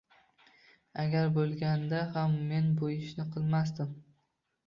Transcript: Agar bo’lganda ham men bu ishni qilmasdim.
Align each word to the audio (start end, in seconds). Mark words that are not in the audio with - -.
Agar 1.01 1.27
bo’lganda 1.35 1.99
ham 2.15 2.33
men 2.53 2.71
bu 2.79 2.91
ishni 2.95 3.27
qilmasdim. 3.35 3.93